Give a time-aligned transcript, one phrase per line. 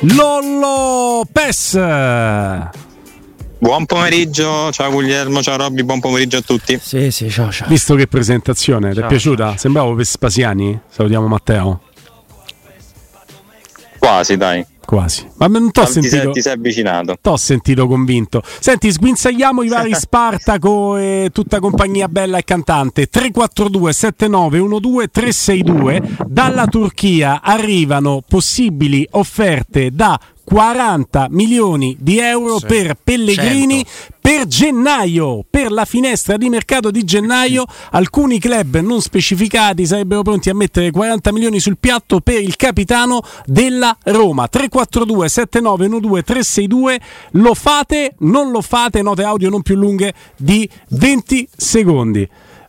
[0.00, 1.74] Lollo Pes.
[3.58, 6.78] Buon pomeriggio, ciao Guglielmo, ciao Robby, buon pomeriggio a tutti.
[6.80, 7.66] Sì, sì, ciao, ciao.
[7.68, 9.48] Visto che presentazione, ti è piaciuta?
[9.48, 9.56] ciao.
[9.56, 10.78] Sembravo Vespasiani.
[10.88, 11.80] Salutiamo Matteo.
[13.98, 14.64] Quasi, dai.
[14.88, 15.28] Quasi.
[15.36, 16.30] Ma non t'ho sentito.
[16.30, 17.18] ti sei avvicinato.
[17.20, 18.42] T'ho sentito convinto.
[18.58, 23.06] Senti, sguinzagliamo i vari Spartaco e tutta compagnia bella e cantante.
[23.08, 26.02] 342 7912 362.
[26.26, 32.64] Dalla Turchia arrivano possibili offerte da 40 milioni di euro Sì.
[32.66, 33.84] per Pellegrini
[34.18, 37.64] per gennaio, per la finestra di mercato di gennaio.
[37.90, 43.20] Alcuni club non specificati sarebbero pronti a mettere 40 milioni sul piatto per il capitano
[43.44, 44.48] della Roma.
[44.48, 47.00] 342 7912 362.
[47.32, 48.14] Lo fate?
[48.20, 49.02] Non lo fate?
[49.02, 52.26] Note audio non più lunghe di 20 secondi.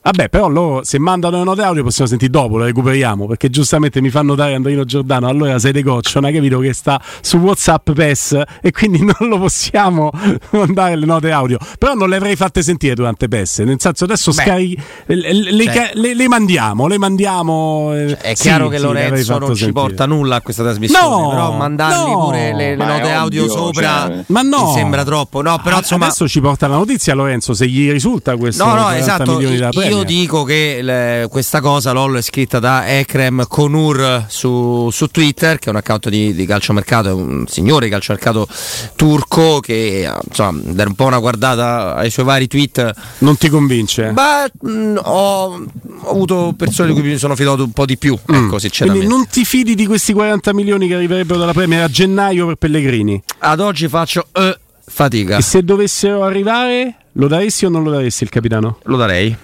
[0.10, 4.02] Vabbè, però loro se mandano le note audio possiamo sentire dopo, lo recuperiamo, perché giustamente
[4.02, 7.38] mi fa notare Andrino Giordano, allora sei de goccio, non hai capito che sta su
[7.38, 10.10] Whatsapp PES e quindi non lo possiamo
[10.50, 11.60] mandare le note audio.
[11.78, 15.64] Però non le avrei fatte sentire durante PES, nel senso adesso Beh, scarichi, le, le-
[15.66, 17.94] cioè- le- le mandiamo, le mandiamo...
[17.94, 19.72] eh, È sì, chiaro che sì, le Lorenzo non ci sentire.
[19.74, 22.24] porta nulla a questa trasmissione, No, però mandargli no.
[22.26, 24.24] pure le, le note audio ovvio, sopra cioè.
[24.28, 25.44] Ma no, mi sembra troppo.
[25.44, 28.72] No, però A- insomma adesso ci porta la notizia Lorenzo, se gli risulta questo No,
[28.74, 29.32] no, 40 esatto.
[29.34, 30.22] milioni da Io Premier.
[30.22, 35.68] dico che le- questa cosa, LOL, è scritta da Ekrem Konur su, su Twitter, che
[35.68, 38.48] è un account di, di calciomercato, è un signore di calciomercato
[38.96, 42.94] turco che insomma, dare un po' una guardata ai suoi vari tweet.
[43.20, 44.12] Non ti convince?
[44.12, 45.66] Beh, mh, ho,
[46.02, 48.48] ho avuto persone di cui mi sono fidato un po' di più, ecco, Mm.
[48.48, 49.08] Quindi sinceramente.
[49.08, 53.22] non ti fidi di questi 40 milioni che arriverebbero dalla Premier a gennaio per Pellegrini?
[53.40, 55.38] Ad oggi faccio eh, fatica.
[55.38, 58.80] E se dovessero arrivare, lo daresti o non lo daresti il capitano?
[58.84, 59.36] Lo darei.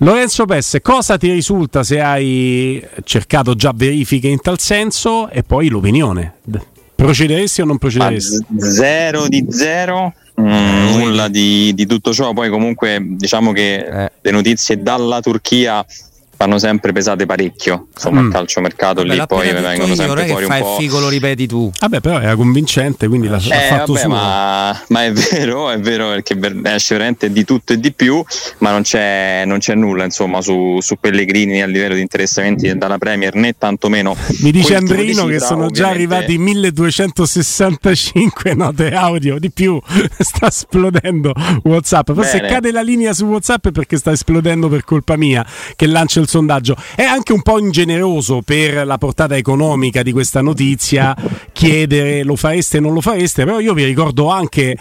[0.00, 5.68] Lorenzo Pesse, cosa ti risulta se hai cercato già verifiche in tal senso e poi
[5.68, 6.34] l'opinione?
[6.94, 8.36] Procederesti o non procederesti?
[8.56, 12.32] z- zero di zero, mm, nulla di, di tutto ciò.
[12.32, 14.12] Poi comunque diciamo che Eh.
[14.20, 15.84] le notizie dalla Turchia
[16.38, 17.88] fanno sempre pesate parecchio.
[17.92, 18.26] Insomma, Mm.
[18.26, 20.76] il calciomercato Vabbè, lì poi vengono io, sempre fuori un fai il po'.
[20.78, 21.68] figo, lo ripeti tu.
[21.80, 24.14] Vabbè, però era convincente, quindi l'ha, l'ha Eh, fatto vabbè, suo.
[24.14, 28.22] ma, ma è vero, è vero perché esce veramente di tutto e di più,
[28.58, 32.98] ma non c'è, non c'è nulla insomma su, su Pellegrini a livello di interessamenti dalla
[32.98, 34.14] Premier né tantomeno.
[34.40, 36.14] Mi dice tipo di Andrino che sono già ovviamente.
[36.14, 39.80] arrivati 1265 note audio di più.
[40.18, 41.32] sta esplodendo
[41.64, 42.12] WhatsApp.
[42.12, 42.48] Forse Bene.
[42.52, 45.44] cade la linea su WhatsApp perché sta esplodendo per colpa mia
[45.76, 46.76] che lancia il sondaggio.
[46.94, 51.16] È anche un po' ingeneroso per la portata economica di questa notizia
[51.52, 54.76] chiedere lo fareste o non lo fareste, però io vi ricordo anche,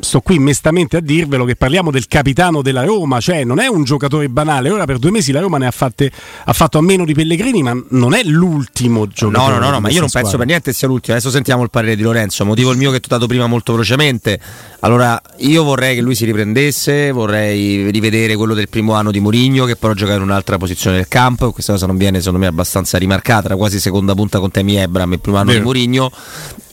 [0.00, 3.84] sto qui mestamente a dirvelo, che parliamo del capitano della Roma, cioè non è un
[3.84, 4.70] giocatore banale.
[4.70, 6.10] Ora per due mesi la Roma ne ha, fatte,
[6.44, 9.54] ha fatto a meno di Pellegrini, ma non è l'ultimo giocatore.
[9.54, 10.38] No, no, no, no, ma io non questa penso squadra.
[10.38, 11.16] per niente sia l'ultimo.
[11.16, 12.44] Adesso sentiamo il parere di Lorenzo.
[12.44, 14.38] Motivo il mio che ti ho dato prima molto velocemente.
[14.80, 19.64] Allora, io vorrei che lui si riprendesse, vorrei rivedere quello del primo anno di Mourinho,
[19.64, 21.52] che però gioca in un'altra posizione del campo.
[21.52, 23.46] Questa cosa non viene, secondo me, abbastanza rimarcata.
[23.46, 25.58] Era quasi seconda punta con Temi Ebram il primo anno Vero.
[25.58, 26.10] di Mourinho.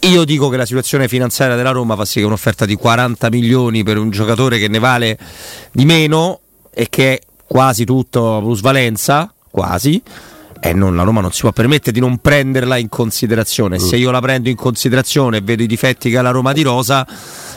[0.01, 3.83] Io dico che la situazione finanziaria della Roma fa sì che un'offerta di 40 milioni
[3.83, 5.17] per un giocatore che ne vale
[5.71, 6.39] di meno
[6.73, 10.01] e che è quasi tutto plusvalenza, quasi.
[10.63, 13.79] E non, la Roma non si può permettere di non prenderla in considerazione.
[13.79, 16.61] Se io la prendo in considerazione e vedo i difetti che ha la Roma di
[16.61, 17.05] Rosa,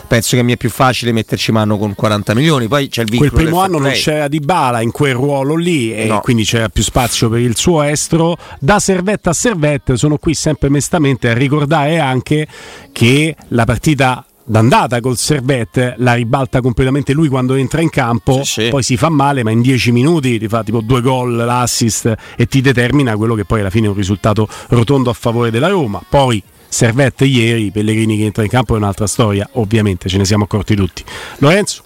[0.05, 2.67] penso che mi è più facile metterci mano con 40 milioni.
[2.67, 3.31] Poi c'è il vincolo.
[3.31, 6.19] Quel primo anno non c'era Di Bala in quel ruolo lì e No.
[6.21, 8.37] quindi c'era più spazio per il suo estro.
[8.59, 12.47] Da servetta a servetta sono qui sempre mestamente a ricordare anche
[12.91, 18.61] che la partita d'andata col Servette la ribalta completamente lui quando entra in campo, Sì,
[18.65, 18.67] sì.
[18.69, 22.45] poi si fa male, ma in 10 minuti ti fa tipo due gol, l'assist e
[22.45, 25.99] ti determina quello che poi alla fine è un risultato rotondo a favore della Roma.
[26.07, 30.43] Poi Servette ieri, Pellegrini che entra in campo è un'altra storia, ovviamente ce ne siamo
[30.43, 31.03] accorti tutti.
[31.37, 31.83] Lorenzo?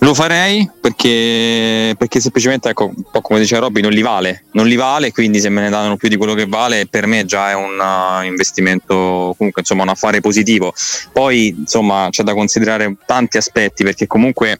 [0.00, 4.44] Lo farei perché, perché semplicemente, ecco, un po' come diceva Robby, non li vale.
[4.52, 7.24] Non li vale, quindi se me ne danno più di quello che vale, per me
[7.24, 10.72] già è un uh, investimento, comunque insomma un affare positivo.
[11.12, 14.56] Poi insomma c'è da considerare tanti aspetti perché comunque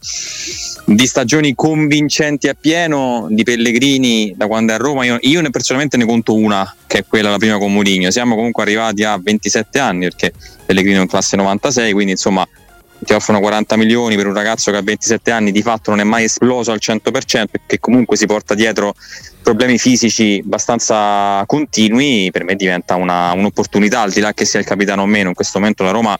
[0.85, 5.51] di stagioni convincenti a pieno di Pellegrini da quando è a Roma, io, io ne
[5.51, 8.11] personalmente ne conto una, che è quella la prima con Mourinho.
[8.11, 10.33] Siamo comunque arrivati a 27 anni perché
[10.65, 12.45] Pellegrini è in classe 96, quindi insomma
[13.03, 16.03] ti offrono 40 milioni per un ragazzo che ha 27 anni di fatto non è
[16.03, 17.01] mai esploso al 100%
[17.51, 18.93] perché comunque si porta dietro
[19.41, 24.65] problemi fisici abbastanza continui per me diventa una, un'opportunità al di là che sia il
[24.65, 25.29] capitano o meno.
[25.29, 26.17] In questo momento la Roma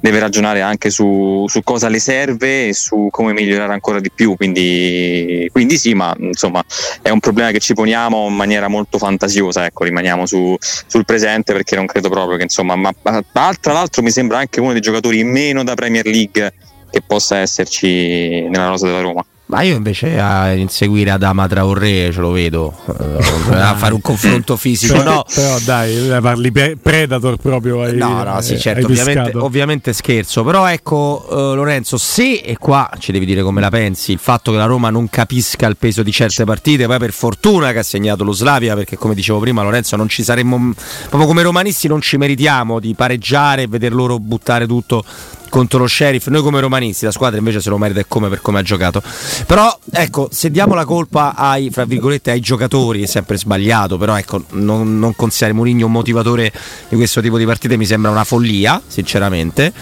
[0.00, 4.36] deve ragionare anche su, su cosa le serve e su come migliorare ancora di più.
[4.36, 6.62] Quindi, quindi, sì ma insomma
[7.00, 11.52] è un problema che ci poniamo in maniera molto fantasiosa ecco rimaniamo su, sul presente
[11.52, 14.80] perché non credo proprio che insomma ma, ma tra l'altro mi sembra anche uno dei
[14.80, 16.52] giocatori meno da Premier League
[16.90, 22.20] che possa esserci nella rosa della Roma ma io invece a inseguire Adama Traoré ce
[22.20, 24.94] lo vedo eh, a fare un confronto fisico.
[24.94, 27.82] Però, no, però dai, parli Predator proprio.
[27.82, 30.42] Ai, no, no, sì, certo, ovviamente, ovviamente, scherzo.
[30.42, 34.52] Però ecco, uh, Lorenzo, se e qua ci devi dire come la pensi, il fatto
[34.52, 37.82] che la Roma non capisca il peso di certe partite, poi per fortuna che ha
[37.82, 40.72] segnato lo Slavia, perché come dicevo prima, Lorenzo, non ci saremmo,
[41.10, 45.04] proprio come romanisti, non ci meritiamo di pareggiare e veder loro buttare tutto
[45.52, 46.28] contro lo sheriff.
[46.28, 49.02] Noi come romanisti, la squadra invece se lo merita e come per come ha giocato.
[49.46, 54.16] Però ecco, se diamo la colpa ai, fra virgolette, ai giocatori è sempre sbagliato, però
[54.16, 56.50] ecco, non, non considerare Mourinho un motivatore
[56.88, 59.74] di questo tipo di partite mi sembra una follia, sinceramente.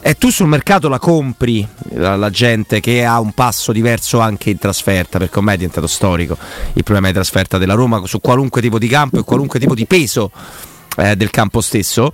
[0.00, 4.50] E tu sul mercato la compri la, la gente che ha un passo diverso anche
[4.50, 6.38] in trasferta, perché ormai è diventato storico
[6.74, 9.84] il problema di trasferta della Roma su qualunque tipo di campo e qualunque tipo di
[9.84, 10.30] peso
[10.96, 12.12] eh, del campo stesso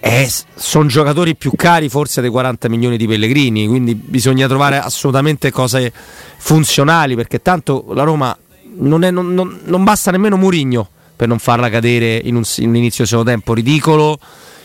[0.00, 5.50] eh, sono giocatori più cari forse dei 40 milioni di Pellegrini, quindi bisogna trovare assolutamente
[5.50, 5.92] cose
[6.36, 8.36] funzionali perché tanto la Roma
[8.76, 12.68] non, è, non, non, non basta nemmeno Murigno per non farla cadere in un, in
[12.68, 14.20] un inizio secondo tempo ridicolo,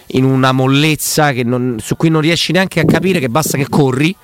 [0.07, 1.31] in una mollezza
[1.77, 4.15] su cui non riesci neanche a capire che basta che corri,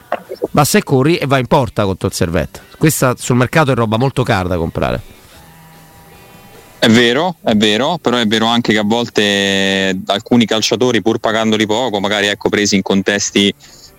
[0.52, 2.60] basta che corri e vai in porta contro il servetto.
[2.78, 5.02] Questa sul mercato è roba molto cara da comprare.
[6.80, 11.66] È vero, è vero, però è vero anche che a volte alcuni calciatori, pur pagandoli
[11.66, 13.54] poco, magari ecco, presi in contesti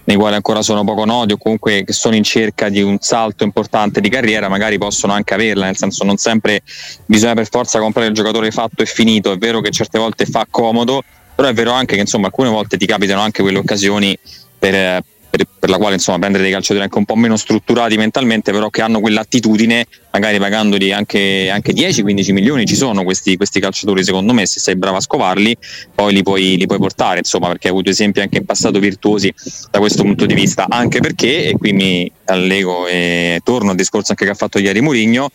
[0.04, 3.44] nei quali ancora sono poco noti o comunque che sono in cerca di un salto
[3.44, 6.62] importante di carriera, magari possono anche averla, nel senso non sempre
[7.04, 10.46] bisogna per forza comprare il giocatore fatto e finito, è vero che certe volte fa
[10.50, 11.04] comodo,
[11.34, 14.18] però è vero anche che insomma alcune volte ti capitano anche quelle occasioni
[14.58, 18.52] per, per, per, la quale insomma prendere dei calciatori anche un po' meno strutturati mentalmente,
[18.52, 24.04] però che hanno quell'attitudine, magari pagandoli anche, anche 10-15 milioni, ci sono questi, questi, calciatori
[24.04, 25.56] secondo me, se sei bravo a scovarli,
[25.94, 29.32] poi li puoi, li puoi, portare, insomma, perché hai avuto esempi anche in passato virtuosi
[29.70, 34.10] da questo punto di vista, anche perché, e qui mi allego e torno al discorso
[34.10, 35.30] anche che ha fatto ieri Mourinho,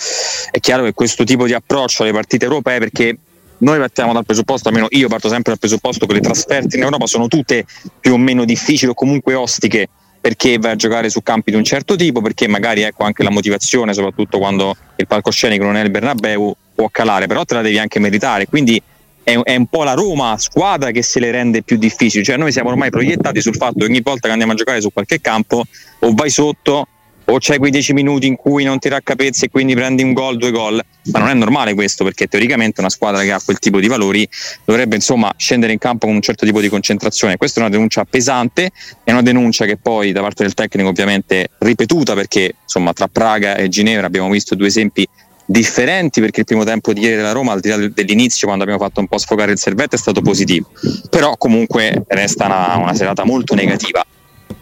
[0.52, 3.18] è chiaro che questo tipo di approccio alle partite europee, perché
[3.60, 7.06] noi partiamo dal presupposto, almeno io parto sempre dal presupposto che le trasferte in Europa
[7.08, 7.66] sono tutte
[8.00, 9.90] più o meno difficili o comunque ostiche
[10.26, 13.30] perché vai a giocare su campi di un certo tipo, perché magari ecco anche la
[13.30, 17.78] motivazione, soprattutto quando il palcoscenico non è il Bernabeu, può calare, però te la devi
[17.78, 18.48] anche meritare.
[18.48, 18.82] Quindi
[19.22, 22.24] è, è, un po' la Roma squadra che se le rende più difficili.
[22.24, 24.92] Cioè noi siamo ormai proiettati sul fatto che ogni volta che andiamo a giocare su
[24.92, 25.64] qualche campo
[26.00, 26.88] o vai sotto
[27.26, 30.38] o c'è quei 10 minuti in cui non ti raccapezzi e quindi prendi un gol,
[30.38, 30.82] due gol,
[31.12, 34.28] ma non è normale questo perché teoricamente una squadra che ha quel tipo di valori
[34.64, 37.38] dovrebbe insomma scendere in campo con un certo tipo di concentrazione.
[37.38, 38.72] Questa è una denuncia pesante,
[39.04, 43.56] è una denuncia che poi da parte del tecnico ovviamente ripetuta perché insomma tra Praga
[43.56, 45.08] e Ginevra abbiamo visto due esempi
[45.48, 48.84] differenti perché il primo tempo di ieri della Roma al di là dell'inizio quando abbiamo
[48.84, 50.70] fatto un po' sfogare il servetto è stato positivo.
[51.10, 54.06] Però comunque resta una, una serata molto negativa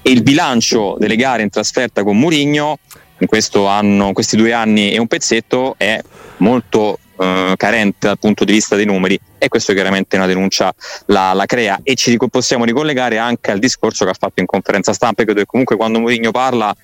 [0.04, 2.78] e il bilancio delle gare in trasferta con Mourinho
[3.18, 3.28] in
[3.68, 6.00] anno, questi due anni e un pezzetto è
[6.38, 9.20] molto eh, carente dal punto di vista dei numeri.
[9.38, 10.74] E questo chiaramente una denuncia
[11.08, 11.80] la, la, crea.
[11.84, 15.76] E ci possiamo ricollegare anche al discorso che ha fatto in conferenza stampa che comunque
[15.76, 16.76] quando Mourinho parla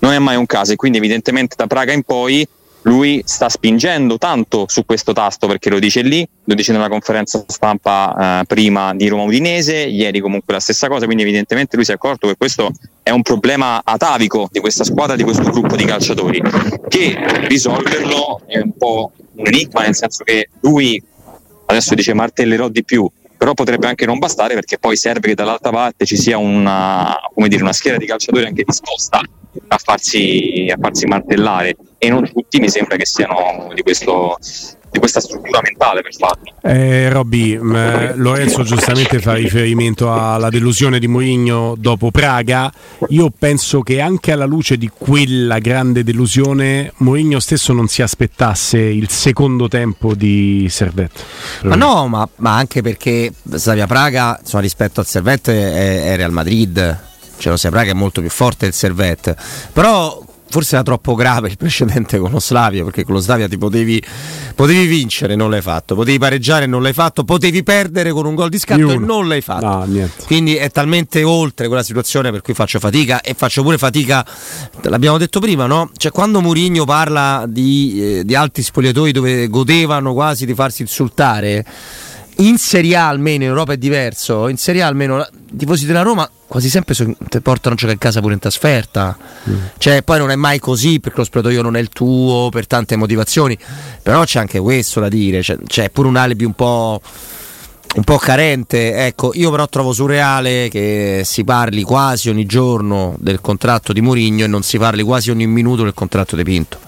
[0.00, 0.72] non è mai un caso.
[0.72, 2.46] E quindi evidentemente da Praga in poi
[2.82, 7.44] lui sta spingendo tanto su questo tasto perché lo dice lì, lo dice nella conferenza
[7.46, 11.90] stampa eh, prima di Roma Udinese, ieri comunque la stessa cosa, quindi evidentemente lui si
[11.90, 12.70] è accorto che questo
[13.02, 16.42] è un problema atavico di questa squadra, di questo gruppo di calciatori,
[16.88, 17.16] che
[17.46, 21.02] risolverlo è un po' un enigma, nel senso che lui
[21.66, 25.70] adesso dice martellerò di più, però potrebbe anche non bastare perché poi serve che dall'altra
[25.70, 27.14] parte ci sia una,
[27.46, 29.20] dire, una schiera di calciatori anche disposta
[29.68, 31.76] a farsi, a farsi, martellare.
[31.98, 34.36] E non tutti mi sembra che siano di questo,
[34.90, 36.52] di questa struttura mentale per farlo.
[36.62, 42.72] Eh, Robby, mh, Lorenzo giustamente fa riferimento alla delusione di Mourinho dopo Praga.
[43.08, 48.78] Io penso che anche alla luce di quella grande delusione, Mourinho stesso non si aspettasse
[48.78, 51.22] il secondo tempo di Servette.
[51.62, 56.32] Ma no, ma, ma anche perché Slavia Praga, insomma, rispetto al Servette, è, è Real
[56.32, 57.06] Madrid.
[57.38, 59.36] Cioè, lo Praga è molto più forte del Servette.
[59.72, 63.58] Però forse era troppo grave il precedente con lo Slavia perché con lo Slavia ti
[63.58, 64.02] potevi,
[64.54, 68.48] potevi vincere non l'hai fatto potevi pareggiare non l'hai fatto potevi perdere con un gol
[68.48, 69.86] di scatto e non l'hai fatto.
[69.86, 74.26] No, quindi è talmente oltre quella situazione per cui faccio fatica e faccio pure fatica
[74.82, 75.90] l'abbiamo detto prima no?
[75.96, 81.64] cioè quando Mourinho parla di, eh, di altri spogliatoi dove godevano quasi di farsi insultare
[82.36, 86.02] in Serie A almeno in Europa è diverso in Serie A almeno i tifosi della
[86.02, 89.16] Roma quasi sempre ti portano a giocare a casa pure in trasferta.
[89.48, 89.54] Mm.
[89.78, 92.96] Cioè, poi non è mai così perché lo spogliatoio non è il tuo per tante
[92.96, 93.56] motivazioni.
[94.02, 95.40] Però c'è anche questo da dire.
[95.40, 97.00] C'è, c'è pure un alibi un po'.
[97.94, 103.40] Un po' carente, ecco, io però trovo surreale che si parli quasi ogni giorno del
[103.40, 106.78] contratto di Mourinho e non si parli quasi ogni minuto del contratto di Pinto.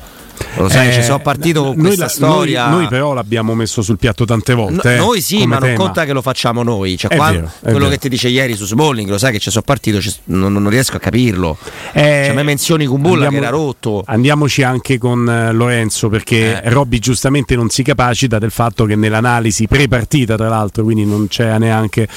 [0.57, 2.69] Lo sai, eh, ci sono partito con questa la, storia.
[2.69, 4.97] Noi, noi, però l'abbiamo messo sul piatto tante volte.
[4.97, 5.69] No, noi sì, ma tema.
[5.69, 6.97] non conta che lo facciamo noi.
[6.97, 7.91] Cioè, qua, vero, quello vero.
[7.91, 10.97] che ti dice ieri su Smalling, lo sai che ci sono partito, non, non, riesco
[10.97, 11.57] a capirlo.
[11.93, 14.03] Eh, cioè, me menzioni Kumbulla andiamo, che era rotto.
[14.05, 16.71] Andiamoci anche con uh, Lorenzo, perché eh.
[16.71, 21.59] Robby giustamente non si capacita del fatto che nell'analisi pre-partita, tra l'altro, quindi non c'è
[21.59, 22.09] neanche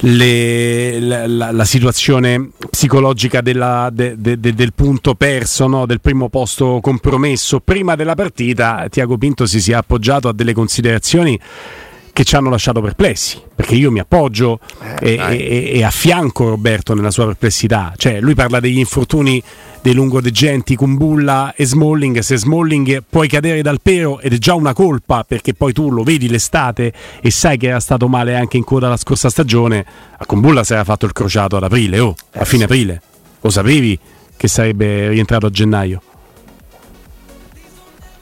[0.00, 5.86] le, la, la, la, situazione psicologica della, de, de, de, del punto perso, no?
[5.86, 7.39] del primo posto compromesso.
[7.64, 11.38] Prima della partita Tiago Pinto si sia appoggiato a delle considerazioni
[12.12, 14.60] che ci hanno lasciato perplessi, perché io mi appoggio
[15.00, 17.94] eh, e, e, e affianco Roberto nella sua perplessità.
[17.96, 19.42] Cioè, lui parla degli infortuni
[19.80, 22.18] dei lungodegenti con Bulla e Smalling.
[22.18, 26.02] Se Smalling puoi cadere dal pero ed è già una colpa perché poi tu lo
[26.02, 29.84] vedi l'estate e sai che era stato male anche in coda la scorsa stagione,
[30.18, 33.00] a Kumbulla si era fatto il crociato ad aprile, oh, a fine aprile.
[33.40, 33.98] Lo sapevi
[34.36, 36.02] che sarebbe rientrato a gennaio?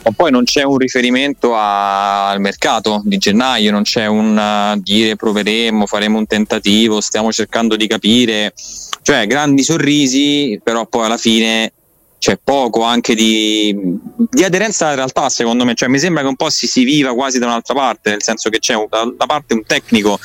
[0.08, 4.80] Ma poi non c'è un riferimento a, al mercato di gennaio, non c'è un uh,
[4.80, 8.54] dire proveremo, faremo un tentativo, stiamo cercando di capire,
[9.02, 11.72] cioè grandi sorrisi, però poi alla fine
[12.18, 13.76] c'è poco anche di,
[14.30, 17.12] di aderenza alla realtà secondo me, cioè mi sembra che un po' si, si viva
[17.12, 20.18] quasi da un'altra parte, nel senso che c'è un, da, da parte un tecnico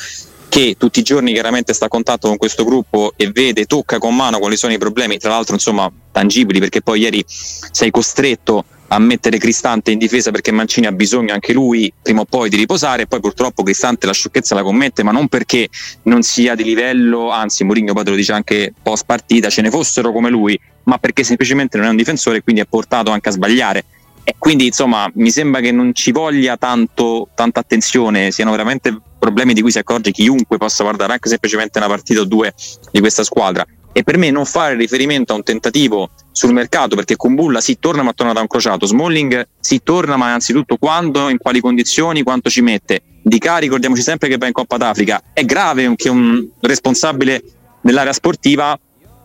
[0.53, 4.15] che tutti i giorni chiaramente sta a contatto con questo gruppo e vede, tocca con
[4.15, 8.99] mano quali sono i problemi, tra l'altro insomma tangibili perché poi ieri sei costretto a
[8.99, 13.01] mettere Cristante in difesa perché Mancini ha bisogno anche lui prima o poi di riposare
[13.01, 15.69] e poi purtroppo Cristante la sciocchezza la commette ma non perché
[16.03, 20.11] non sia di livello anzi Mourinho poi lo dice anche post partita ce ne fossero
[20.11, 23.31] come lui ma perché semplicemente non è un difensore e quindi è portato anche a
[23.31, 23.85] sbagliare.
[24.23, 29.53] E quindi insomma mi sembra che non ci voglia tanto, tanta attenzione siano veramente problemi
[29.53, 32.53] di cui si accorge chiunque possa guardare anche semplicemente una partita o due
[32.91, 33.65] di questa squadra.
[33.93, 37.77] E per me non fare riferimento a un tentativo sul mercato perché con Bulla si
[37.79, 38.85] torna ma torna da un crociato.
[38.85, 43.01] Smalling si torna ma innanzitutto quando, in quali condizioni, quanto ci mette?
[43.21, 45.21] Di Cari ricordiamoci sempre che va in Coppa d'Africa.
[45.31, 47.41] È grave che un responsabile
[47.79, 48.77] dell'area sportiva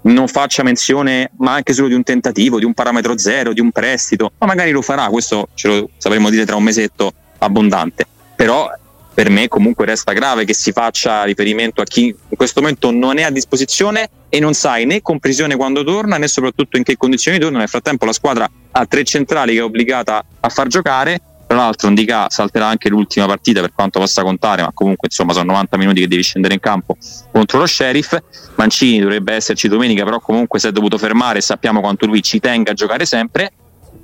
[0.03, 3.73] non faccia menzione ma anche solo di un tentativo, di un parametro zero, di un
[3.73, 4.31] prestito.
[4.39, 8.07] Ma magari lo farà, questo ce lo sapremo dire tra un mesetto abbondante.
[8.37, 8.71] Però
[9.19, 13.19] per me comunque resta grave che si faccia riferimento a chi in questo momento non
[13.19, 16.97] è a disposizione e non sai né con precisione quando torna né soprattutto in che
[16.97, 17.59] condizioni torna.
[17.59, 21.21] Nel frattempo la squadra ha tre centrali che è obbligata a far giocare.
[21.49, 25.51] Tra l'altro Indica salterà anche l'ultima partita per quanto possa contare, ma comunque insomma sono
[25.51, 26.97] 90 minuti che devi scendere in campo
[27.33, 28.17] contro lo sheriff.
[28.55, 32.39] Mancini dovrebbe esserci domenica, però comunque si è dovuto fermare e sappiamo quanto lui ci
[32.39, 33.51] tenga a giocare sempre.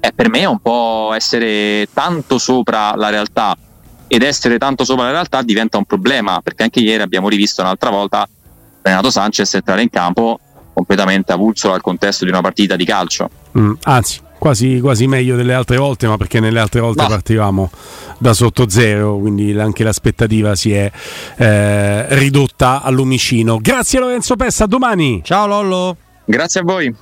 [0.01, 3.57] E per me è un po' essere tanto sopra la realtà
[4.07, 7.91] ed essere tanto sopra la realtà diventa un problema perché anche ieri abbiamo rivisto un'altra
[7.91, 8.29] volta
[8.83, 10.39] Renato Sanchez entrare in campo
[10.75, 13.31] completamente avulso dal contesto di una partita di calcio.
[13.57, 17.09] Mm, anzi, quasi, quasi, meglio delle altre volte, ma perché nelle altre volte no.
[17.09, 17.71] partivamo
[18.19, 20.91] da sotto zero, quindi anche l'aspettativa si è
[21.37, 23.59] eh, ridotta all'umicino.
[23.59, 25.23] Grazie Lorenzo Pessa, a domani.
[25.25, 25.97] Ciao Lollo.
[26.27, 26.95] Grazie a voi.